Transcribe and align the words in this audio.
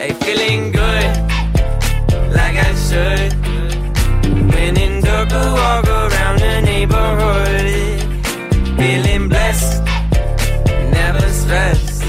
Hey, 0.00 0.14
feeling 0.14 0.72
good, 0.72 1.16
like 2.32 2.56
I 2.56 2.74
should. 2.88 3.34
When 4.50 4.78
in 4.78 5.02
walk 5.02 5.86
around 5.86 6.38
the 6.40 6.62
neighborhood. 6.62 8.00
Feeling 8.78 9.28
blessed, 9.28 9.84
never 10.90 11.28
stressed. 11.28 12.00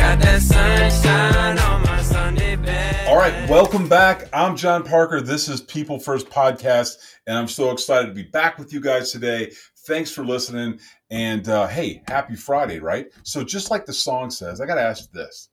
Got 0.00 0.18
that 0.18 0.42
sunshine 0.42 1.60
on 1.60 1.82
my 1.84 2.02
Sunday 2.02 2.56
best. 2.56 3.08
All 3.08 3.16
right, 3.16 3.48
welcome 3.48 3.88
back. 3.88 4.28
I'm 4.32 4.56
John 4.56 4.82
Parker. 4.82 5.20
This 5.20 5.48
is 5.48 5.60
People 5.60 6.00
First 6.00 6.28
Podcast, 6.28 6.96
and 7.28 7.38
I'm 7.38 7.46
so 7.46 7.70
excited 7.70 8.08
to 8.08 8.14
be 8.14 8.24
back 8.24 8.58
with 8.58 8.72
you 8.72 8.80
guys 8.80 9.12
today. 9.12 9.52
Thanks 9.86 10.10
for 10.10 10.24
listening. 10.24 10.80
And 11.08 11.48
uh, 11.48 11.68
hey, 11.68 12.02
happy 12.08 12.34
Friday, 12.34 12.80
right? 12.80 13.06
So, 13.22 13.44
just 13.44 13.70
like 13.70 13.86
the 13.86 13.92
song 13.92 14.28
says, 14.30 14.60
I 14.60 14.66
got 14.66 14.74
to 14.74 14.82
ask 14.82 15.08
this 15.12 15.49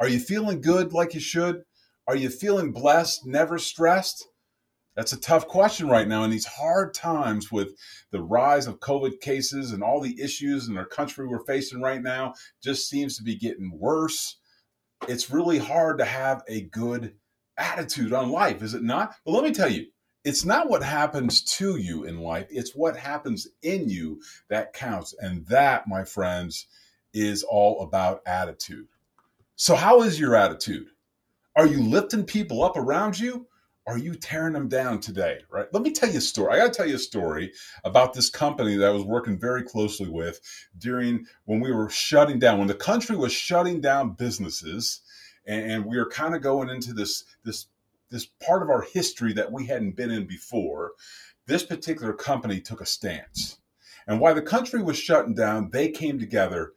Are 0.00 0.08
you 0.08 0.20
feeling 0.20 0.60
good 0.60 0.92
like 0.92 1.14
you 1.14 1.20
should? 1.20 1.64
Are 2.06 2.14
you 2.14 2.30
feeling 2.30 2.72
blessed, 2.72 3.26
never 3.26 3.58
stressed? 3.58 4.28
That's 4.94 5.12
a 5.12 5.20
tough 5.20 5.46
question 5.46 5.88
right 5.88 6.06
now 6.06 6.24
in 6.24 6.30
these 6.30 6.46
hard 6.46 6.94
times 6.94 7.50
with 7.50 7.76
the 8.10 8.22
rise 8.22 8.66
of 8.66 8.80
COVID 8.80 9.20
cases 9.20 9.72
and 9.72 9.82
all 9.82 10.00
the 10.00 10.20
issues 10.20 10.68
in 10.68 10.76
our 10.76 10.86
country 10.86 11.26
we're 11.26 11.44
facing 11.44 11.80
right 11.80 12.02
now. 12.02 12.34
Just 12.62 12.88
seems 12.88 13.16
to 13.16 13.24
be 13.24 13.36
getting 13.36 13.76
worse. 13.76 14.36
It's 15.08 15.30
really 15.30 15.58
hard 15.58 15.98
to 15.98 16.04
have 16.04 16.42
a 16.48 16.62
good 16.62 17.14
attitude 17.56 18.12
on 18.12 18.30
life, 18.30 18.62
is 18.62 18.74
it 18.74 18.82
not? 18.82 19.14
But 19.24 19.32
let 19.32 19.44
me 19.44 19.52
tell 19.52 19.70
you, 19.70 19.86
it's 20.24 20.44
not 20.44 20.68
what 20.68 20.82
happens 20.82 21.42
to 21.58 21.76
you 21.76 22.04
in 22.04 22.18
life, 22.18 22.46
it's 22.50 22.74
what 22.74 22.96
happens 22.96 23.48
in 23.62 23.88
you 23.88 24.20
that 24.48 24.72
counts. 24.72 25.14
And 25.18 25.46
that, 25.46 25.88
my 25.88 26.04
friends, 26.04 26.66
is 27.12 27.42
all 27.42 27.82
about 27.82 28.22
attitude. 28.26 28.86
So, 29.60 29.74
how 29.74 30.02
is 30.02 30.20
your 30.20 30.36
attitude? 30.36 30.86
Are 31.56 31.66
you 31.66 31.82
lifting 31.82 32.22
people 32.22 32.62
up 32.62 32.76
around 32.76 33.18
you? 33.18 33.48
Are 33.88 33.98
you 33.98 34.14
tearing 34.14 34.52
them 34.52 34.68
down 34.68 35.00
today? 35.00 35.40
Right? 35.50 35.66
Let 35.72 35.82
me 35.82 35.90
tell 35.90 36.08
you 36.08 36.18
a 36.18 36.20
story. 36.20 36.52
I 36.52 36.58
got 36.58 36.72
to 36.72 36.76
tell 36.76 36.88
you 36.88 36.94
a 36.94 37.00
story 37.00 37.52
about 37.82 38.14
this 38.14 38.30
company 38.30 38.76
that 38.76 38.86
I 38.86 38.92
was 38.92 39.02
working 39.02 39.36
very 39.36 39.64
closely 39.64 40.08
with 40.08 40.40
during 40.78 41.26
when 41.46 41.58
we 41.58 41.72
were 41.72 41.90
shutting 41.90 42.38
down, 42.38 42.58
when 42.60 42.68
the 42.68 42.74
country 42.74 43.16
was 43.16 43.32
shutting 43.32 43.80
down 43.80 44.12
businesses, 44.12 45.00
and, 45.44 45.84
we 45.84 45.98
were 45.98 46.08
kind 46.08 46.36
of 46.36 46.40
going 46.40 46.68
into 46.68 46.92
this 46.92 47.24
this 47.42 47.66
this 48.10 48.26
part 48.26 48.62
of 48.62 48.70
our 48.70 48.82
history 48.82 49.32
that 49.32 49.50
we 49.50 49.66
hadn't 49.66 49.96
been 49.96 50.12
in 50.12 50.24
before. 50.24 50.92
This 51.46 51.64
particular 51.64 52.12
company 52.12 52.60
took 52.60 52.80
a 52.80 52.86
stance, 52.86 53.58
and 54.06 54.20
while 54.20 54.36
the 54.36 54.42
country 54.42 54.84
was 54.84 54.96
shutting 54.96 55.34
down, 55.34 55.70
they 55.70 55.90
came 55.90 56.20
together 56.20 56.74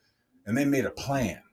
and 0.48 0.58
they 0.58 0.66
made 0.66 0.86
a 0.86 0.90
plan. 0.90 1.44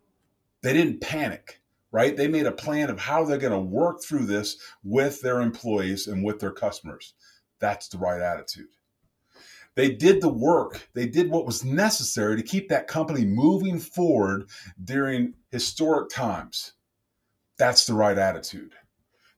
They 0.62 0.72
didn't 0.72 1.00
panic 1.00 1.60
right? 1.90 2.16
They 2.16 2.28
made 2.28 2.46
a 2.46 2.52
plan 2.52 2.90
of 2.90 2.98
how 2.98 3.24
they're 3.24 3.38
going 3.38 3.52
to 3.52 3.58
work 3.58 4.02
through 4.02 4.26
this 4.26 4.58
with 4.82 5.20
their 5.20 5.40
employees 5.40 6.06
and 6.06 6.24
with 6.24 6.38
their 6.38 6.52
customers. 6.52 7.14
That's 7.60 7.88
the 7.88 7.98
right 7.98 8.20
attitude. 8.20 8.68
They 9.74 9.92
did 9.92 10.20
the 10.20 10.28
work, 10.28 10.88
they 10.94 11.06
did 11.06 11.30
what 11.30 11.46
was 11.46 11.64
necessary 11.64 12.36
to 12.36 12.42
keep 12.42 12.68
that 12.68 12.88
company 12.88 13.24
moving 13.24 13.78
forward 13.78 14.48
during 14.82 15.34
historic 15.52 16.10
times. 16.10 16.72
That's 17.58 17.86
the 17.86 17.94
right 17.94 18.18
attitude. 18.18 18.72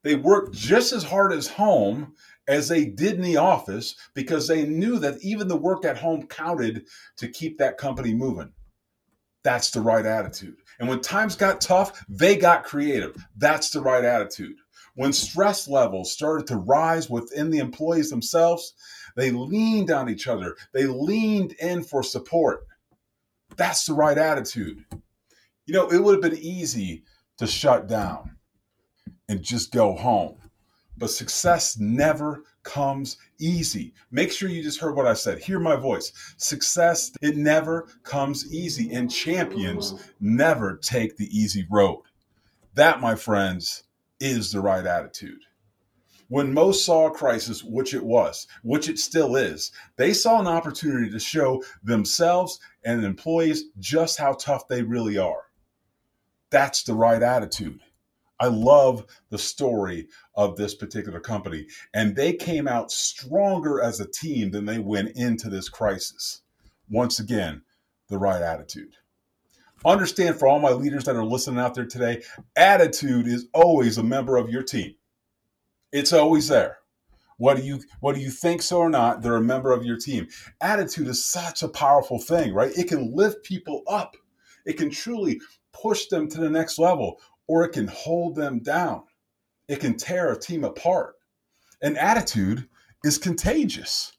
They 0.03 0.15
worked 0.15 0.55
just 0.55 0.95
as 0.95 1.05
hard 1.05 1.35
as 1.35 1.47
home 1.47 2.15
as 2.49 2.69
they 2.69 2.87
did 2.87 3.17
in 3.17 3.23
the 3.23 3.37
office 3.37 3.97
because 4.15 4.49
they 4.49 4.65
knew 4.65 4.99
that 4.99 5.23
even 5.23 5.47
the 5.47 5.57
work 5.57 5.85
at 5.85 5.99
home 5.99 6.27
counted 6.27 6.87
to 7.19 7.29
keep 7.29 7.59
that 7.59 7.77
company 7.77 8.15
moving. 8.15 8.53
That's 9.43 9.71
the 9.71 9.83
right 9.83 10.07
attitude. 10.07 10.57
And 10.81 10.89
when 10.89 11.01
times 11.01 11.37
got 11.37 11.61
tough, 11.61 12.05
they 12.09 12.37
got 12.37 12.65
creative. 12.65 13.15
That's 13.37 13.71
the 13.71 13.83
right 13.83 14.03
attitude. 14.03 14.57
When 14.95 15.13
stress 15.13 15.69
levels 15.69 16.11
started 16.11 16.47
to 16.49 16.57
rise 16.57 17.09
within 17.09 17.51
the 17.51 17.59
employees 17.59 18.09
themselves, 18.11 18.73
they 19.15 19.31
leaned 19.31 19.91
on 19.91 20.09
each 20.09 20.27
other. 20.27 20.57
They 20.73 20.87
leaned 20.87 21.53
in 21.53 21.85
for 21.85 22.03
support. 22.03 22.67
That's 23.57 23.85
the 23.85 23.93
right 23.93 24.17
attitude. 24.17 24.85
You 25.67 25.75
know, 25.75 25.89
it 25.93 26.03
would 26.03 26.15
have 26.15 26.33
been 26.33 26.43
easy 26.43 27.05
to 27.37 27.47
shut 27.47 27.87
down 27.87 28.37
and 29.29 29.43
just 29.43 29.73
go 29.73 29.95
home. 29.95 30.39
But 30.97 31.11
success 31.11 31.79
never 31.79 32.45
comes 32.63 33.17
easy. 33.39 33.95
Make 34.11 34.33
sure 34.33 34.49
you 34.49 34.63
just 34.63 34.81
heard 34.81 34.97
what 34.97 35.07
I 35.07 35.15
said. 35.15 35.39
Hear 35.39 35.59
my 35.59 35.77
voice. 35.77 36.13
Success, 36.37 37.13
it 37.23 37.37
never 37.37 37.89
comes 38.03 38.53
easy, 38.53 38.93
and 38.93 39.11
champions 39.11 40.11
never 40.21 40.77
take 40.77 41.17
the 41.17 41.29
easy 41.37 41.67
road. 41.71 42.03
That, 42.75 43.01
my 43.01 43.15
friends, 43.15 43.85
is 44.21 44.53
the 44.53 44.61
right 44.61 44.87
attitude. 44.87 45.41
When 46.29 46.55
most 46.55 46.85
saw 46.85 47.09
a 47.09 47.11
crisis, 47.11 47.65
which 47.65 47.93
it 47.93 48.05
was, 48.05 48.47
which 48.63 48.89
it 48.89 49.01
still 49.01 49.35
is, 49.35 49.73
they 49.97 50.13
saw 50.13 50.39
an 50.39 50.47
opportunity 50.47 51.11
to 51.11 51.19
show 51.19 51.63
themselves 51.83 52.61
and 52.85 53.05
employees 53.05 53.65
just 53.81 54.17
how 54.17 54.35
tough 54.35 54.69
they 54.69 54.83
really 54.83 55.19
are. 55.19 55.43
That's 56.51 56.85
the 56.85 56.95
right 56.95 57.21
attitude. 57.23 57.81
I 58.41 58.47
love 58.47 59.05
the 59.29 59.39
story 59.39 60.09
of 60.35 60.57
this 60.57 60.75
particular 60.75 61.21
company. 61.21 61.67
And 61.93 62.17
they 62.17 62.33
came 62.33 62.67
out 62.67 62.91
stronger 62.91 63.83
as 63.83 64.01
a 64.01 64.11
team 64.11 64.51
than 64.51 64.65
they 64.65 64.79
went 64.79 65.13
into 65.15 65.51
this 65.51 65.69
crisis. 65.69 66.41
Once 66.89 67.21
again, 67.21 67.63
the 68.09 68.19
right 68.19 68.41
attitude. 68.41 68.97
Understand 69.85 70.39
for 70.39 70.49
all 70.49 70.59
my 70.59 70.73
leaders 70.73 71.05
that 71.05 71.17
are 71.17 71.25
listening 71.25 71.61
out 71.61 71.75
there 71.75 71.87
today, 71.87 72.23
attitude 72.57 73.27
is 73.27 73.47
always 73.55 73.99
a 73.99 74.03
member 74.03 74.37
of 74.37 74.51
your 74.51 74.63
team. 74.63 74.95
It's 75.93 76.13
always 76.13 76.49
there. 76.49 76.79
Whether 77.39 77.63
you 77.63 77.81
whether 78.01 78.19
you 78.19 78.31
think 78.31 78.61
so 78.61 78.79
or 78.79 78.91
not, 78.91 79.23
they're 79.23 79.37
a 79.37 79.43
member 79.43 79.73
of 79.73 79.85
your 79.85 79.97
team. 79.97 80.29
Attitude 80.61 81.09
is 81.09 81.25
such 81.25 81.63
a 81.63 81.69
powerful 81.69 82.19
thing, 82.19 82.53
right? 82.53 82.77
It 82.77 82.89
can 82.89 83.15
lift 83.15 83.45
people 83.45 83.83
up. 83.87 84.15
It 84.67 84.75
can 84.75 84.91
truly 84.91 85.41
push 85.73 86.07
them 86.09 86.29
to 86.29 86.41
the 86.41 86.51
next 86.51 86.79
level 86.79 87.19
or 87.51 87.65
it 87.65 87.73
can 87.73 87.89
hold 87.89 88.37
them 88.37 88.61
down. 88.61 89.03
It 89.67 89.81
can 89.81 89.97
tear 89.97 90.31
a 90.31 90.39
team 90.39 90.63
apart. 90.63 91.17
An 91.83 91.97
attitude 91.97 92.69
is 93.03 93.19
contagious. 93.19 94.13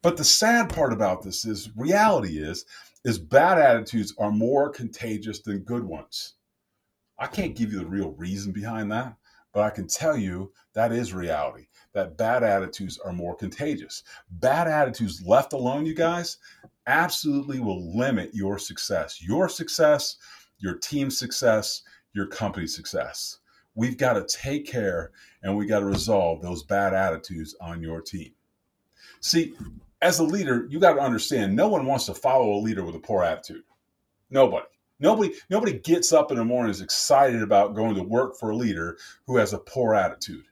But 0.00 0.16
the 0.16 0.24
sad 0.24 0.70
part 0.70 0.94
about 0.94 1.22
this 1.22 1.44
is 1.44 1.68
reality 1.76 2.38
is 2.38 2.64
is 3.04 3.18
bad 3.18 3.58
attitudes 3.58 4.14
are 4.18 4.32
more 4.32 4.70
contagious 4.70 5.40
than 5.40 5.58
good 5.58 5.84
ones. 5.84 6.36
I 7.18 7.26
can't 7.26 7.54
give 7.54 7.74
you 7.74 7.80
the 7.80 7.84
real 7.84 8.12
reason 8.12 8.52
behind 8.52 8.90
that, 8.90 9.16
but 9.52 9.64
I 9.64 9.68
can 9.68 9.86
tell 9.86 10.16
you 10.16 10.50
that 10.72 10.92
is 10.92 11.12
reality. 11.12 11.66
That 11.92 12.16
bad 12.16 12.42
attitudes 12.42 12.98
are 13.04 13.12
more 13.12 13.36
contagious. 13.36 14.02
Bad 14.30 14.66
attitudes 14.66 15.22
left 15.26 15.52
alone, 15.52 15.84
you 15.84 15.94
guys, 15.94 16.38
absolutely 16.86 17.60
will 17.60 17.94
limit 17.94 18.30
your 18.32 18.58
success. 18.58 19.20
Your 19.22 19.50
success, 19.50 20.16
your 20.58 20.76
team's 20.76 21.18
success, 21.18 21.82
your 22.12 22.26
company's 22.26 22.74
success. 22.74 23.38
We've 23.74 23.96
got 23.96 24.14
to 24.14 24.26
take 24.26 24.66
care 24.66 25.12
and 25.42 25.56
we 25.56 25.66
got 25.66 25.80
to 25.80 25.86
resolve 25.86 26.42
those 26.42 26.62
bad 26.62 26.94
attitudes 26.94 27.54
on 27.60 27.82
your 27.82 28.00
team. 28.02 28.32
See, 29.20 29.54
as 30.02 30.18
a 30.18 30.24
leader, 30.24 30.66
you 30.68 30.80
got 30.80 30.94
to 30.94 31.00
understand 31.00 31.54
no 31.54 31.68
one 31.68 31.86
wants 31.86 32.06
to 32.06 32.14
follow 32.14 32.52
a 32.54 32.60
leader 32.60 32.84
with 32.84 32.96
a 32.96 33.00
poor 33.00 33.22
attitude. 33.22 33.62
Nobody. 34.30 34.66
Nobody 34.98 35.34
nobody 35.50 35.78
gets 35.78 36.12
up 36.12 36.30
in 36.30 36.36
the 36.36 36.44
morning 36.44 36.70
is 36.70 36.80
excited 36.80 37.42
about 37.42 37.74
going 37.74 37.96
to 37.96 38.02
work 38.02 38.36
for 38.38 38.50
a 38.50 38.56
leader 38.56 38.98
who 39.26 39.36
has 39.36 39.52
a 39.52 39.58
poor 39.58 39.94
attitude. 39.94 40.44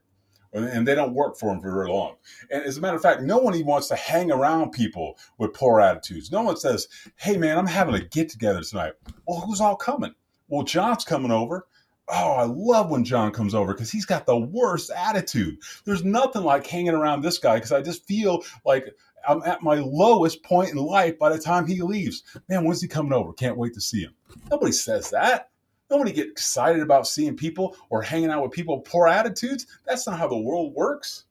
And 0.53 0.87
they 0.87 0.97
don't 0.97 1.15
work 1.15 1.39
for 1.39 1.53
him 1.53 1.61
for 1.61 1.71
very 1.71 1.89
long. 1.89 2.17
And 2.51 2.65
as 2.65 2.77
a 2.77 2.81
matter 2.81 2.97
of 2.97 3.03
fact, 3.03 3.23
no 3.23 3.39
one 3.39 3.55
even 3.55 3.69
wants 3.69 3.87
to 3.89 3.95
hang 3.95 4.33
around 4.33 4.73
people 4.73 5.17
with 5.39 5.55
poor 5.55 5.81
attitudes. 5.81 6.33
No 6.33 6.43
one 6.43 6.57
says, 6.57 6.89
hey 7.15 7.37
man, 7.37 7.57
I'm 7.57 7.69
having 7.69 7.95
a 7.95 8.01
get 8.01 8.29
together 8.29 8.61
tonight. 8.61 8.95
Well, 9.29 9.41
who's 9.41 9.61
all 9.61 9.77
coming? 9.77 10.13
Well, 10.51 10.65
John's 10.65 11.05
coming 11.05 11.31
over. 11.31 11.67
Oh, 12.09 12.33
I 12.33 12.43
love 12.43 12.91
when 12.91 13.05
John 13.05 13.31
comes 13.31 13.55
over 13.55 13.73
because 13.73 13.91
he's 13.91 14.05
got 14.05 14.27
the 14.27 14.37
worst 14.37 14.91
attitude. 14.91 15.59
There's 15.85 16.05
nothing 16.05 16.43
like 16.43 16.67
hanging 16.67 16.95
around 16.95 17.23
this 17.23 17.39
guy 17.39 17.55
because 17.55 17.71
I 17.71 17.83
just 17.83 18.05
feel 18.05 18.43
like 18.67 18.93
I'm 19.29 19.43
at 19.45 19.63
my 19.63 19.77
lowest 19.77 20.43
point 20.43 20.71
in 20.71 20.77
life 20.77 21.19
by 21.21 21.29
the 21.31 21.39
time 21.39 21.67
he 21.67 21.81
leaves. 21.83 22.25
Man, 22.49 22.65
when's 22.65 22.83
he 22.83 22.89
coming 22.89 23.13
over? 23.13 23.33
Can't 23.33 23.57
wait 23.57 23.75
to 23.75 23.81
see 23.81 24.01
him. 24.03 24.15
Nobody 24.51 24.73
says 24.73 25.11
that. 25.11 25.51
Nobody 25.89 26.13
get 26.13 26.29
excited 26.29 26.83
about 26.83 27.07
seeing 27.07 27.37
people 27.37 27.77
or 27.89 28.03
hanging 28.03 28.31
out 28.31 28.43
with 28.43 28.53
people 28.53 28.79
with 28.79 28.91
poor 28.91 29.07
attitudes. 29.07 29.67
That's 29.87 30.07
not 30.07 30.19
how 30.19 30.27
the 30.27 30.37
world 30.37 30.75
works, 30.75 31.25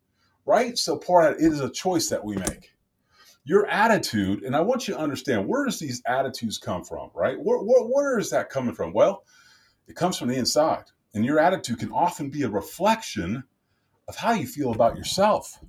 right? 0.45 0.77
So 0.77 0.95
poor 0.95 1.23
it 1.23 1.41
is 1.41 1.59
a 1.59 1.69
choice 1.69 2.07
that 2.07 2.23
we 2.23 2.38
make 2.38 2.71
your 3.44 3.65
attitude, 3.68 4.44
and 4.44 4.56
I 4.56 4.62
want 4.62 4.88
you 4.88 4.94
to 4.94 5.00
understand 5.00 5.47
where 5.47 5.65
does 5.65 5.80
these 5.80 6.01
attitudes 6.06 6.57
come 6.57 6.83
from, 6.83 7.09
right? 7.13 7.38
Where, 7.39 7.59
where, 7.59 7.83
where 7.83 8.19
is 8.19 8.30
that 8.31 8.50
coming 8.50 8.75
from? 8.75 8.94
Well, 8.94 9.24
it 9.88 9.95
comes 9.95 10.18
from 10.18 10.27
the 10.27 10.36
inside, 10.36 10.86
and 11.13 11.25
your 11.25 11.39
attitude 11.39 11.80
can 11.80 11.91
often 11.91 12.30
be 12.30 12.44
a 12.44 12.50
reflection 12.50 13.44
of 14.07 14.15
how 14.15 14.33
you 14.33 14.45
feel 14.45 14.71
about 14.71 14.97
yourself. 14.97 15.59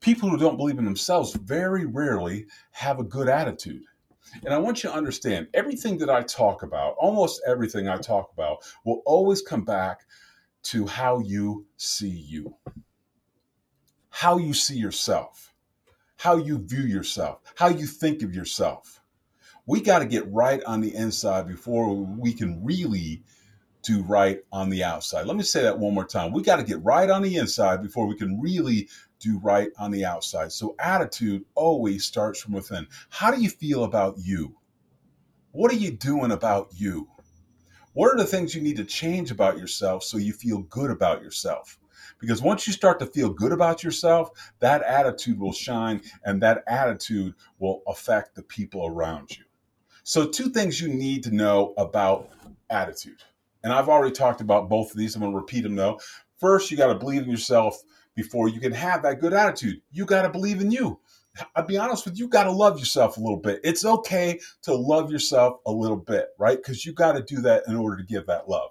People 0.00 0.28
who 0.28 0.38
don't 0.38 0.56
believe 0.56 0.78
in 0.78 0.84
themselves 0.84 1.34
very 1.34 1.84
rarely 1.84 2.46
have 2.70 3.00
a 3.00 3.04
good 3.04 3.28
attitude. 3.28 3.82
And 4.44 4.52
I 4.52 4.58
want 4.58 4.84
you 4.84 4.90
to 4.90 4.96
understand 4.96 5.48
everything 5.54 5.98
that 5.98 6.10
I 6.10 6.22
talk 6.22 6.62
about, 6.62 6.94
almost 6.98 7.40
everything 7.46 7.88
I 7.88 7.96
talk 7.96 8.30
about, 8.32 8.58
will 8.84 9.02
always 9.06 9.42
come 9.42 9.64
back 9.64 10.00
to 10.64 10.86
how 10.86 11.20
you 11.20 11.66
see 11.76 12.08
you, 12.08 12.54
how 14.10 14.36
you 14.38 14.52
see 14.52 14.76
yourself, 14.76 15.47
how 16.18 16.36
you 16.36 16.58
view 16.58 16.82
yourself, 16.82 17.40
how 17.54 17.68
you 17.68 17.86
think 17.86 18.22
of 18.22 18.34
yourself. 18.34 19.00
We 19.66 19.80
got 19.80 20.00
to 20.00 20.04
get 20.04 20.30
right 20.32 20.62
on 20.64 20.80
the 20.80 20.94
inside 20.94 21.46
before 21.46 21.94
we 21.94 22.32
can 22.32 22.62
really 22.64 23.22
do 23.82 24.02
right 24.02 24.40
on 24.50 24.68
the 24.68 24.82
outside. 24.82 25.26
Let 25.26 25.36
me 25.36 25.44
say 25.44 25.62
that 25.62 25.78
one 25.78 25.94
more 25.94 26.04
time. 26.04 26.32
We 26.32 26.42
got 26.42 26.56
to 26.56 26.64
get 26.64 26.82
right 26.82 27.08
on 27.08 27.22
the 27.22 27.36
inside 27.36 27.82
before 27.82 28.06
we 28.08 28.16
can 28.16 28.40
really 28.40 28.88
do 29.20 29.38
right 29.38 29.68
on 29.78 29.92
the 29.92 30.04
outside. 30.04 30.50
So 30.50 30.74
attitude 30.80 31.44
always 31.54 32.04
starts 32.04 32.40
from 32.40 32.54
within. 32.54 32.88
How 33.10 33.30
do 33.30 33.40
you 33.40 33.48
feel 33.48 33.84
about 33.84 34.16
you? 34.18 34.56
What 35.52 35.70
are 35.70 35.76
you 35.76 35.92
doing 35.92 36.32
about 36.32 36.68
you? 36.74 37.08
What 37.92 38.12
are 38.12 38.18
the 38.18 38.24
things 38.24 38.54
you 38.54 38.60
need 38.60 38.76
to 38.78 38.84
change 38.84 39.30
about 39.30 39.56
yourself 39.56 40.02
so 40.02 40.18
you 40.18 40.32
feel 40.32 40.62
good 40.62 40.90
about 40.90 41.22
yourself? 41.22 41.78
Because 42.18 42.42
once 42.42 42.66
you 42.66 42.72
start 42.72 42.98
to 43.00 43.06
feel 43.06 43.30
good 43.30 43.52
about 43.52 43.82
yourself, 43.82 44.30
that 44.60 44.82
attitude 44.82 45.38
will 45.38 45.52
shine 45.52 46.02
and 46.24 46.42
that 46.42 46.64
attitude 46.66 47.34
will 47.58 47.82
affect 47.86 48.34
the 48.34 48.42
people 48.42 48.86
around 48.86 49.36
you. 49.36 49.44
So, 50.02 50.26
two 50.26 50.50
things 50.50 50.80
you 50.80 50.88
need 50.88 51.22
to 51.24 51.34
know 51.34 51.74
about 51.76 52.30
attitude. 52.70 53.22
And 53.62 53.72
I've 53.72 53.88
already 53.88 54.14
talked 54.14 54.40
about 54.40 54.68
both 54.68 54.90
of 54.90 54.96
these. 54.96 55.14
I'm 55.14 55.20
going 55.20 55.32
to 55.32 55.38
repeat 55.38 55.62
them 55.62 55.76
though. 55.76 56.00
First, 56.38 56.70
you 56.70 56.76
got 56.76 56.92
to 56.92 56.98
believe 56.98 57.22
in 57.22 57.30
yourself 57.30 57.82
before 58.14 58.48
you 58.48 58.60
can 58.60 58.72
have 58.72 59.02
that 59.02 59.20
good 59.20 59.32
attitude. 59.32 59.80
You 59.90 60.04
got 60.04 60.22
to 60.22 60.30
believe 60.30 60.60
in 60.60 60.70
you. 60.70 61.00
I'll 61.54 61.66
be 61.66 61.76
honest 61.76 62.04
with 62.04 62.18
you, 62.18 62.24
you 62.24 62.30
got 62.30 62.44
to 62.44 62.50
love 62.50 62.78
yourself 62.78 63.16
a 63.16 63.20
little 63.20 63.38
bit. 63.38 63.60
It's 63.62 63.84
okay 63.84 64.40
to 64.62 64.74
love 64.74 65.10
yourself 65.10 65.58
a 65.66 65.72
little 65.72 65.96
bit, 65.96 66.28
right? 66.38 66.56
Because 66.56 66.84
you 66.84 66.92
got 66.92 67.12
to 67.12 67.22
do 67.22 67.40
that 67.42 67.64
in 67.68 67.76
order 67.76 67.96
to 67.96 68.02
give 68.02 68.26
that 68.26 68.48
love. 68.48 68.70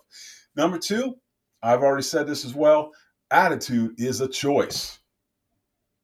Number 0.56 0.78
two, 0.78 1.16
I've 1.62 1.82
already 1.82 2.04
said 2.04 2.28
this 2.28 2.46
as 2.46 2.54
well 2.54 2.92
attitude 3.32 4.00
is 4.00 4.22
a 4.22 4.28
choice. 4.28 5.00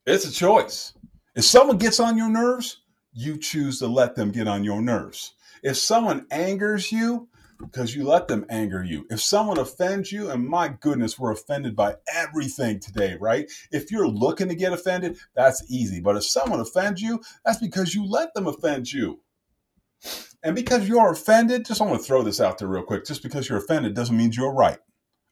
It's 0.06 0.26
a 0.26 0.32
choice. 0.32 0.94
If 1.36 1.46
someone 1.46 1.78
gets 1.78 2.00
on 2.00 2.18
your 2.18 2.30
nerves, 2.30 2.82
you 3.14 3.38
choose 3.38 3.80
to 3.80 3.88
let 3.88 4.16
them 4.16 4.32
get 4.32 4.48
on 4.48 4.64
your 4.64 4.82
nerves. 4.82 5.34
If 5.64 5.78
someone 5.78 6.26
angers 6.32 6.92
you, 6.92 7.30
because 7.60 7.96
you 7.96 8.04
let 8.04 8.28
them 8.28 8.46
anger 8.50 8.84
you. 8.84 9.06
If 9.10 9.22
someone 9.22 9.58
offends 9.58 10.12
you, 10.12 10.30
and 10.30 10.46
my 10.46 10.68
goodness, 10.68 11.18
we're 11.18 11.32
offended 11.32 11.76
by 11.76 11.96
everything 12.14 12.80
today, 12.80 13.16
right? 13.20 13.50
If 13.72 13.92
you're 13.92 14.08
looking 14.08 14.50
to 14.50 14.56
get 14.56 14.74
offended, 14.74 15.18
that's 15.36 15.64
easy. 15.70 16.02
But 16.02 16.18
if 16.18 16.26
someone 16.26 16.60
offends 16.60 17.02
you, 17.02 17.22
that's 17.46 17.60
because 17.60 17.94
you 17.94 18.06
let 18.06 18.34
them 18.34 18.48
offend 18.48 18.92
you. 18.92 19.22
And 20.44 20.56
because 20.56 20.88
you're 20.88 21.12
offended, 21.12 21.66
just 21.66 21.82
I 21.82 21.86
want 21.86 22.02
to 22.02 22.06
throw 22.06 22.22
this 22.22 22.42
out 22.42 22.58
there 22.58 22.68
real 22.68 22.84
quick. 22.84 23.06
Just 23.06 23.24
because 23.24 23.48
you're 23.48 23.60
offended 23.60 23.94
doesn't 23.94 24.18
mean 24.18 24.32
you're 24.34 24.54
right. 24.54 24.80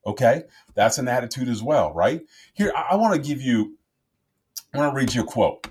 Okay? 0.05 0.43
That's 0.73 0.97
an 0.97 1.07
attitude 1.07 1.49
as 1.49 1.61
well, 1.61 1.93
right? 1.93 2.21
Here, 2.53 2.71
I, 2.75 2.89
I 2.91 2.95
want 2.95 3.15
to 3.15 3.27
give 3.27 3.41
you, 3.41 3.77
I 4.73 4.77
want 4.77 4.93
to 4.93 4.97
read 4.97 5.13
you 5.13 5.21
a 5.21 5.25
quote. 5.25 5.67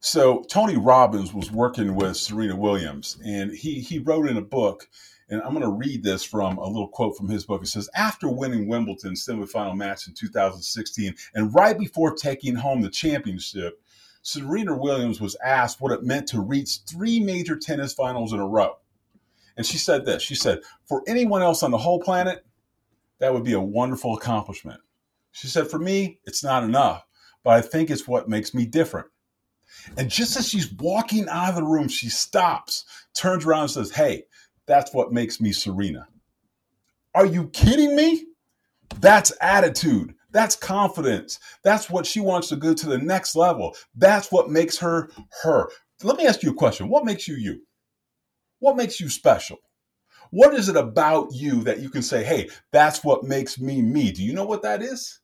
So 0.00 0.42
Tony 0.48 0.76
Robbins 0.76 1.32
was 1.32 1.50
working 1.50 1.94
with 1.94 2.16
Serena 2.16 2.54
Williams, 2.54 3.18
and 3.24 3.50
he 3.50 3.80
he 3.80 3.98
wrote 3.98 4.28
in 4.28 4.36
a 4.36 4.42
book 4.42 4.88
and 5.28 5.42
I'm 5.42 5.50
going 5.50 5.62
to 5.62 5.68
read 5.68 6.04
this 6.04 6.22
from 6.22 6.56
a 6.58 6.66
little 6.66 6.88
quote 6.88 7.16
from 7.16 7.28
his 7.28 7.44
book. 7.44 7.62
It 7.62 7.68
says, 7.68 7.90
After 7.94 8.28
winning 8.28 8.68
Wimbledon's 8.68 9.26
semifinal 9.26 9.76
match 9.76 10.06
in 10.06 10.14
2016 10.14 11.14
and 11.34 11.54
right 11.54 11.76
before 11.76 12.14
taking 12.14 12.54
home 12.54 12.80
the 12.80 12.90
championship, 12.90 13.80
Serena 14.22 14.76
Williams 14.76 15.20
was 15.20 15.36
asked 15.44 15.80
what 15.80 15.92
it 15.92 16.04
meant 16.04 16.28
to 16.28 16.40
reach 16.40 16.80
three 16.88 17.20
major 17.20 17.56
tennis 17.56 17.92
finals 17.92 18.32
in 18.32 18.38
a 18.38 18.46
row. 18.46 18.76
And 19.56 19.66
she 19.66 19.78
said 19.78 20.04
this 20.04 20.22
She 20.22 20.34
said, 20.34 20.60
For 20.84 21.02
anyone 21.08 21.42
else 21.42 21.62
on 21.62 21.70
the 21.70 21.78
whole 21.78 22.00
planet, 22.00 22.45
that 23.20 23.32
would 23.32 23.44
be 23.44 23.54
a 23.54 23.60
wonderful 23.60 24.16
accomplishment. 24.16 24.80
She 25.32 25.48
said, 25.48 25.68
For 25.68 25.78
me, 25.78 26.20
it's 26.24 26.44
not 26.44 26.64
enough, 26.64 27.04
but 27.44 27.50
I 27.52 27.60
think 27.62 27.90
it's 27.90 28.08
what 28.08 28.28
makes 28.28 28.54
me 28.54 28.66
different. 28.66 29.08
And 29.96 30.10
just 30.10 30.36
as 30.36 30.48
she's 30.48 30.72
walking 30.72 31.28
out 31.28 31.50
of 31.50 31.56
the 31.56 31.64
room, 31.64 31.88
she 31.88 32.08
stops, 32.08 32.84
turns 33.14 33.46
around, 33.46 33.62
and 33.62 33.70
says, 33.70 33.90
Hey, 33.92 34.24
that's 34.66 34.92
what 34.94 35.12
makes 35.12 35.40
me 35.40 35.52
Serena. 35.52 36.08
Are 37.14 37.26
you 37.26 37.48
kidding 37.48 37.96
me? 37.96 38.26
That's 39.00 39.32
attitude. 39.40 40.14
That's 40.30 40.56
confidence. 40.56 41.38
That's 41.64 41.90
what 41.90 42.06
she 42.06 42.20
wants 42.20 42.48
to 42.48 42.56
go 42.56 42.74
to 42.74 42.86
the 42.86 42.98
next 42.98 43.36
level. 43.36 43.76
That's 43.94 44.30
what 44.32 44.50
makes 44.50 44.78
her 44.78 45.10
her. 45.42 45.68
Let 46.02 46.18
me 46.18 46.26
ask 46.26 46.42
you 46.42 46.50
a 46.50 46.54
question. 46.54 46.88
What 46.88 47.04
makes 47.04 47.26
you 47.28 47.36
you? 47.36 47.62
What 48.60 48.76
makes 48.76 49.00
you 49.00 49.08
special? 49.08 49.58
What 50.30 50.54
is 50.54 50.68
it 50.68 50.76
about 50.76 51.32
you 51.32 51.62
that 51.64 51.80
you 51.80 51.90
can 51.90 52.02
say, 52.02 52.24
hey, 52.24 52.48
that's 52.72 53.04
what 53.04 53.24
makes 53.24 53.58
me 53.58 53.82
me? 53.82 54.12
Do 54.12 54.22
you 54.22 54.32
know 54.32 54.44
what 54.44 54.62
that 54.62 54.82
is? 54.82 55.20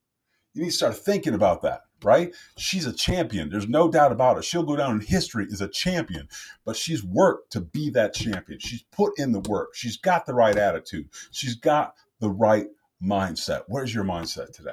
You 0.55 0.63
need 0.63 0.71
to 0.71 0.77
start 0.77 0.97
thinking 0.97 1.35
about 1.35 1.63
that 1.63 1.83
right? 2.05 2.35
She's 2.57 2.87
a 2.87 2.93
champion. 2.93 3.51
There's 3.51 3.69
no 3.69 3.91
doubt 3.91 4.13
about 4.13 4.39
it. 4.39 4.45
She'll 4.45 4.63
go 4.63 4.77
down 4.77 4.93
in 4.93 5.01
history 5.01 5.47
as 5.51 5.61
a 5.61 5.69
champion, 5.69 6.29
but 6.65 6.77
she's 6.77 7.05
worked 7.05 7.53
to 7.53 7.61
be 7.61 7.91
that 7.91 8.15
champion. 8.15 8.59
She's 8.59 8.83
put 8.93 9.13
in 9.19 9.33
the 9.33 9.41
work. 9.41 9.75
She's 9.75 9.97
got 9.97 10.27
the 10.27 10.35
right 10.35 10.57
attitude. 10.57 11.09
She's 11.31 11.55
got 11.55 11.95
the 12.21 12.31
right 12.31 12.67
mindset. 13.03 13.63
Where's 13.69 13.95
your 13.95 14.05
mindset 14.05 14.53
today? 14.53 14.71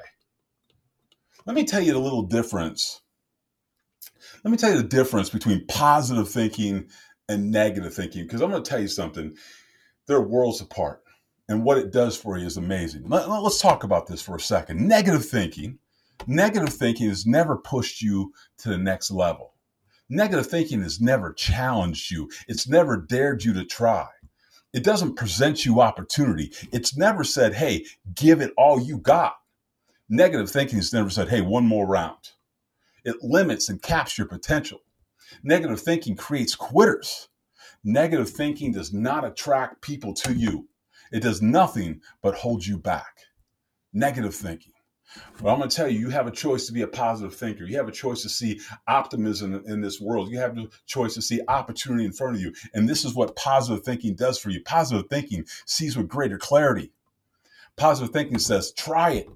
Let 1.46 1.56
me 1.56 1.64
tell 1.64 1.82
you 1.82 1.94
the 1.94 2.00
little 2.00 2.24
difference. 2.24 3.02
Let 4.44 4.52
me 4.52 4.58
tell 4.58 4.72
you 4.72 4.78
the 4.78 4.84
difference 4.84 5.30
between 5.30 5.66
positive 5.68 6.30
thinking 6.30 6.90
and 7.28 7.52
negative 7.52 7.94
thinking, 7.94 8.24
because 8.24 8.42
I'm 8.42 8.50
going 8.50 8.64
to 8.64 8.70
tell 8.70 8.82
you 8.82 8.88
something. 8.88 9.36
They're 10.10 10.20
worlds 10.20 10.60
apart, 10.60 11.04
and 11.48 11.64
what 11.64 11.78
it 11.78 11.92
does 11.92 12.18
for 12.18 12.38
you 12.38 12.48
is 12.48 12.58
amazing. 12.58 13.08
Let, 13.08 13.30
us 13.30 13.62
talk 13.62 13.84
about 13.84 14.08
this 14.08 14.22
for 14.22 14.36
a 14.36 14.40
second. 14.42 14.86
Negative 14.86 15.24
thinking 15.24 15.80
Negative 16.28 16.70
thinking 16.70 17.10
has 17.10 17.26
never 17.26 17.58
pushed 17.58 18.02
you 18.02 18.34
to 18.58 18.70
the 18.70 18.78
next 18.78 19.12
level. 19.12 19.54
Negative 20.10 20.46
thinking 20.46 20.82
has 20.82 21.00
never 21.00 21.32
challenged 21.32 22.12
you. 22.12 22.30
It's 22.48 22.68
never 22.68 22.98
dared 22.98 23.44
you 23.44 23.54
to 23.54 23.64
try. 23.64 24.08
It 24.74 24.84
doesn't 24.84 25.16
present 25.16 25.66
you 25.66 25.80
opportunity. 25.82 26.52
It's 26.72 26.98
never 26.98 27.24
said, 27.24 27.54
hey, 27.54 27.86
give 28.16 28.42
it 28.42 28.52
all 28.58 28.82
you 28.82 28.98
got. 28.98 29.36
Negative 30.10 30.50
thinking 30.50 30.78
has 30.78 30.92
never 30.92 31.10
said, 31.10 31.30
hey, 31.30 31.42
one 31.42 31.66
more 31.66 31.88
round. 31.88 32.32
It 33.06 33.24
limits 33.24 33.70
and 33.70 33.82
caps 33.82 34.18
your 34.18 34.28
potential. 34.28 34.80
Negative 35.44 35.80
thinking 35.80 36.16
creates 36.16 36.56
quitters. 36.56 37.29
Negative 37.84 38.30
thinking 38.30 38.72
does 38.72 38.94
not 38.94 39.26
attract 39.26 39.82
people 39.82 40.14
to 40.14 40.34
you. 40.34 40.68
It 41.12 41.22
does 41.22 41.42
nothing 41.42 42.02
but 42.22 42.36
hold 42.36 42.66
you 42.66 42.78
back. 42.78 43.20
Negative 43.94 44.36
thinking. 44.36 44.74
But 45.42 45.52
I'm 45.52 45.58
going 45.58 45.70
to 45.70 45.76
tell 45.76 45.88
you, 45.88 46.00
you 46.00 46.10
have 46.10 46.28
a 46.28 46.32
choice 46.32 46.68
to 46.68 46.74
be 46.74 46.84
a 46.84 46.88
positive 46.88 47.34
thinker. 47.34 47.64
You 47.64 47.78
have 47.78 47.88
a 47.88 47.92
choice 47.92 48.22
to 48.22 48.30
see 48.30 48.60
optimism 48.88 49.64
in 49.66 49.82
this 49.82 50.00
world. 50.00 50.30
You 50.30 50.38
have 50.38 50.56
a 50.58 50.68
choice 50.86 51.16
to 51.16 51.22
see 51.22 51.42
opportunity 51.48 52.06
in 52.06 52.12
front 52.12 52.36
of 52.36 52.42
you. 52.42 52.54
And 52.74 52.88
this 52.88 53.06
is 53.06 53.16
what 53.16 53.36
positive 53.36 53.84
thinking 53.84 54.14
does 54.14 54.38
for 54.38 54.52
you. 54.52 54.62
Positive 54.64 55.10
thinking 55.10 55.46
sees 55.66 55.98
with 55.98 56.08
greater 56.08 56.38
clarity. 56.38 56.92
Positive 57.76 58.14
thinking 58.14 58.38
says, 58.38 58.72
try 58.74 59.12
it. 59.12 59.30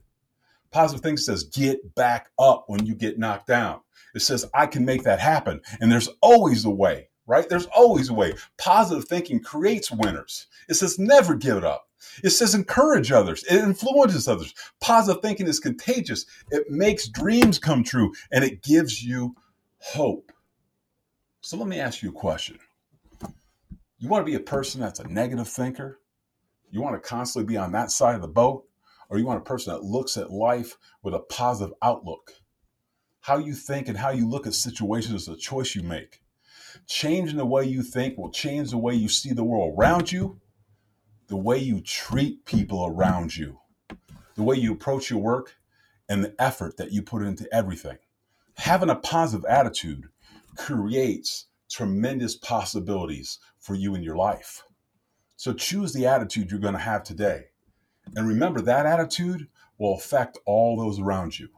Positive 0.70 1.02
thinking 1.02 1.18
says, 1.18 1.44
get 1.44 1.96
back 1.96 2.30
up 2.38 2.66
when 2.68 2.86
you 2.86 2.94
get 2.94 3.18
knocked 3.18 3.48
down. 3.48 3.80
It 4.14 4.22
says, 4.22 4.46
I 4.54 4.68
can 4.68 4.86
make 4.86 5.04
that 5.04 5.20
happen. 5.20 5.62
And 5.80 5.92
there's 5.92 6.10
always 6.22 6.66
a 6.66 6.70
way, 6.70 7.10
right? 7.28 7.48
There's 7.48 7.68
always 7.68 8.10
a 8.10 8.14
way. 8.14 8.34
Positive 8.58 9.06
thinking 9.06 9.42
creates 9.42 9.92
winners. 9.92 10.48
It 10.70 10.76
says, 10.76 11.00
never 11.00 11.36
give 11.36 11.58
it 11.58 11.64
up. 11.64 11.88
It 12.24 12.32
says 12.32 12.54
encourage 12.54 13.12
others. 13.12 13.44
It 13.44 13.60
influences 13.60 14.28
others. 14.28 14.54
Positive 14.82 15.22
thinking 15.22 15.48
is 15.48 15.60
contagious. 15.60 16.26
It 16.52 16.70
makes 16.70 17.08
dreams 17.08 17.60
come 17.60 17.84
true 17.84 18.14
and 18.32 18.44
it 18.44 18.62
gives 18.62 19.04
you 19.04 19.36
hope. 19.80 20.32
So 21.42 21.58
let 21.58 21.68
me 21.68 21.80
ask 21.80 22.02
you 22.02 22.10
a 22.10 22.14
question. 22.14 22.60
You 23.98 24.10
want 24.10 24.26
to 24.26 24.30
be 24.30 24.36
a 24.36 24.42
person 24.42 24.82
that's 24.82 25.00
a 25.00 25.08
negative 25.08 25.48
thinker? 25.48 26.00
You 26.72 26.82
want 26.82 27.02
to 27.02 27.08
constantly 27.08 27.52
be 27.52 27.58
on 27.58 27.72
that 27.72 27.92
side 27.92 28.16
of 28.16 28.22
the 28.22 28.28
boat? 28.28 28.66
Or 29.10 29.18
you 29.18 29.26
want 29.26 29.40
a 29.40 29.44
person 29.44 29.74
that 29.74 29.84
looks 29.84 30.18
at 30.18 30.32
life 30.32 30.78
with 31.04 31.14
a 31.14 31.20
positive 31.20 31.74
outlook? 31.82 32.32
How 33.22 33.38
you 33.38 33.54
think 33.54 33.88
and 33.88 33.98
how 33.98 34.10
you 34.10 34.28
look 34.28 34.48
at 34.48 34.54
situations 34.54 35.22
is 35.24 35.28
a 35.28 35.38
choice 35.38 35.76
you 35.76 35.84
make. 35.84 36.23
Changing 36.88 37.38
the 37.38 37.46
way 37.46 37.66
you 37.66 37.84
think 37.84 38.18
will 38.18 38.32
change 38.32 38.72
the 38.72 38.78
way 38.78 38.94
you 38.94 39.08
see 39.08 39.34
the 39.34 39.44
world 39.44 39.76
around 39.78 40.12
you 40.12 40.42
the 41.28 41.38
way 41.38 41.58
you 41.58 41.82
treat 41.82 42.46
people 42.46 42.86
around 42.86 43.36
you, 43.36 43.60
the 44.36 44.44
way 44.44 44.56
you 44.56 44.72
approach 44.72 45.10
your 45.10 45.20
work, 45.20 45.56
and 46.10 46.24
the 46.24 46.36
effort 46.40 46.78
that 46.78 46.92
you 46.92 47.02
put 47.02 47.24
into 47.24 47.52
everything. 47.54 47.98
Having 48.58 48.90
a 48.90 48.96
positive 48.96 49.46
attitude 49.46 50.10
creates 50.58 51.48
tremendous 51.72 52.36
possibilities 52.36 53.40
for 53.60 53.74
you 53.74 53.96
in 53.96 54.04
your 54.04 54.16
life. 54.16 54.64
So 55.36 55.54
choose 55.54 55.94
the 55.94 56.06
attitude 56.06 56.52
you're 56.52 56.60
going 56.60 56.74
to 56.74 56.80
have 56.80 57.04
today. 57.04 57.46
And 58.16 58.28
remember, 58.28 58.62
that 58.62 58.86
attitude 58.86 59.48
will 59.78 59.96
affect 59.96 60.38
all 60.46 60.78
those 60.78 61.00
around 61.00 61.40
you. 61.40 61.50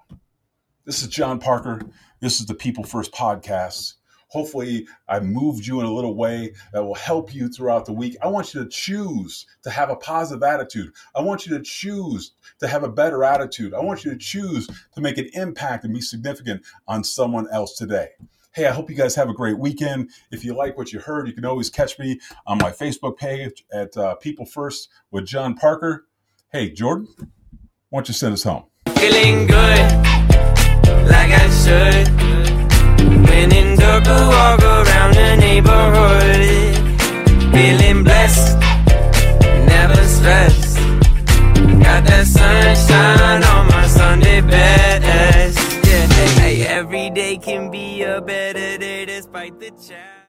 This 0.86 1.02
is 1.02 1.10
John 1.10 1.40
Parker. 1.40 1.82
This 2.22 2.40
is 2.40 2.46
the 2.46 2.54
People 2.54 2.84
First 2.84 3.12
Podcast. 3.12 3.96
Hopefully, 4.36 4.86
I 5.08 5.22
moved 5.22 5.66
you 5.66 5.80
in 5.80 5.86
a 5.86 5.94
little 5.94 6.14
way 6.14 6.52
that 6.74 6.84
will 6.84 6.94
help 6.94 7.34
you 7.34 7.48
throughout 7.48 7.86
the 7.86 7.94
week. 7.94 8.18
I 8.22 8.28
want 8.28 8.54
you 8.54 8.62
to 8.62 8.70
choose 8.70 9.46
to 9.64 9.70
have 9.70 9.90
a 9.90 9.96
positive 9.96 10.44
attitude. 10.44 10.92
I 11.16 11.22
want 11.22 11.48
you 11.48 11.58
to 11.58 11.64
choose 11.64 12.34
to 12.60 12.68
have 12.68 12.84
a 12.84 12.90
better 12.90 13.24
attitude. 13.24 13.74
I 13.74 13.80
want 13.80 14.04
you 14.04 14.12
to 14.12 14.18
choose 14.18 14.68
to 14.68 15.00
make 15.00 15.18
an 15.18 15.30
impact 15.36 15.86
and 15.86 15.94
be 15.94 16.02
significant 16.02 16.64
on 16.86 17.02
someone 17.06 17.48
else 17.50 17.78
today. 17.78 18.10
Hey, 18.52 18.66
I 18.66 18.74
hope 18.74 18.90
you 18.90 18.96
guys 18.98 19.16
have 19.16 19.30
a 19.30 19.34
great 19.34 19.58
weekend. 19.58 20.10
If 20.32 20.44
you 20.44 20.54
like 20.54 20.78
what 20.78 20.92
you 20.92 21.00
heard, 21.00 21.30
you 21.30 21.34
can 21.34 21.46
always 21.46 21.70
catch 21.70 21.98
me 21.98 22.20
on 22.46 22.58
my 22.58 22.72
Facebook 22.72 23.18
page 23.18 23.64
at 23.72 23.96
uh, 23.96 24.16
People 24.16 24.46
First 24.46 24.90
with 25.12 25.26
John 25.26 25.56
Parker. 25.56 26.08
Hey, 26.52 26.72
Jordan, 26.72 27.08
why 27.88 28.00
don't 28.00 28.10
you 28.10 28.14
send 28.14 28.34
us 28.34 28.44
home? 28.44 28.66
Feeling 28.98 29.48
good, 29.48 30.25
best. 49.76 50.16